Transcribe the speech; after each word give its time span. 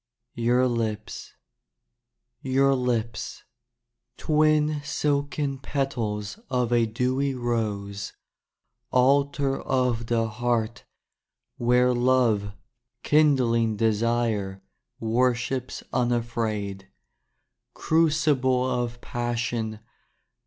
Your 0.33 0.67
Lips 0.67 1.33
Your 2.41 2.73
Lips, 2.73 3.43
Twin 4.17 4.81
silken 4.83 5.59
petals 5.59 6.39
Of 6.49 6.73
a 6.73 6.87
dewy 6.87 7.35
rose. 7.35 8.11
Altar 8.89 9.61
Of 9.61 10.07
the 10.07 10.27
heart 10.27 10.85
Where 11.57 11.93
love 11.93 12.55
Kindling 13.03 13.77
desire 13.77 14.63
Worships 14.99 15.83
unafraid. 15.93 16.89
Crucible 17.75 18.71
Of 18.71 19.01
Passion. 19.01 19.81